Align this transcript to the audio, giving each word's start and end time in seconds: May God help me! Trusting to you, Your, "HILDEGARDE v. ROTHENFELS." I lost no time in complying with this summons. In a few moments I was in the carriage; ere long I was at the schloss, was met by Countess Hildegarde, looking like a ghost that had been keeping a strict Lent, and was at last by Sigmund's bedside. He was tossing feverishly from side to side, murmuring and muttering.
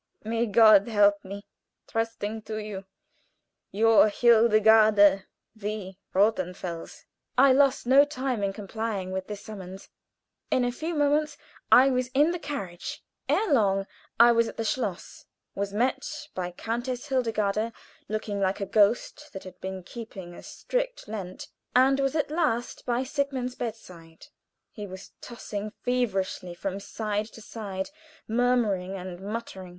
May 0.23 0.47
God 0.47 0.87
help 0.87 1.23
me! 1.23 1.45
Trusting 1.87 2.41
to 2.49 2.57
you, 2.57 2.85
Your, 3.71 4.09
"HILDEGARDE 4.09 5.27
v. 5.53 5.99
ROTHENFELS." 6.15 7.05
I 7.37 7.53
lost 7.53 7.85
no 7.85 8.03
time 8.03 8.41
in 8.41 8.51
complying 8.51 9.11
with 9.11 9.27
this 9.27 9.41
summons. 9.43 9.89
In 10.49 10.65
a 10.65 10.71
few 10.71 10.95
moments 10.95 11.37
I 11.71 11.91
was 11.91 12.07
in 12.15 12.31
the 12.31 12.39
carriage; 12.39 13.03
ere 13.29 13.53
long 13.53 13.85
I 14.19 14.31
was 14.31 14.47
at 14.47 14.57
the 14.57 14.63
schloss, 14.65 15.27
was 15.53 15.71
met 15.71 16.07
by 16.33 16.49
Countess 16.49 17.09
Hildegarde, 17.09 17.71
looking 18.09 18.39
like 18.39 18.59
a 18.59 18.65
ghost 18.65 19.29
that 19.33 19.43
had 19.43 19.61
been 19.61 19.83
keeping 19.83 20.33
a 20.33 20.41
strict 20.41 21.07
Lent, 21.07 21.47
and 21.75 21.99
was 21.99 22.15
at 22.15 22.31
last 22.31 22.87
by 22.87 23.03
Sigmund's 23.03 23.53
bedside. 23.53 24.25
He 24.71 24.87
was 24.87 25.11
tossing 25.21 25.69
feverishly 25.83 26.55
from 26.55 26.79
side 26.79 27.27
to 27.33 27.41
side, 27.43 27.91
murmuring 28.27 28.95
and 28.95 29.21
muttering. 29.21 29.69